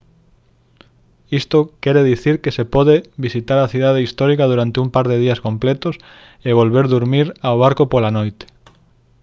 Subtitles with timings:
[1.39, 5.43] isto quere dicir que se pode visitar a cidade histórica durante un par de días
[5.47, 5.95] completos
[6.47, 8.45] e volver durmir ao barco pola noite